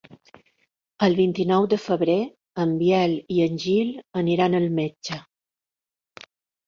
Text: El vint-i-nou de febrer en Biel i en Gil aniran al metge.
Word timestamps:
El 1.07 1.17
vint-i-nou 1.19 1.67
de 1.73 1.79
febrer 1.83 2.15
en 2.65 2.73
Biel 2.81 3.13
i 3.37 3.39
en 3.47 3.61
Gil 3.67 3.95
aniran 4.23 4.59
al 4.61 4.67
metge. 4.83 5.21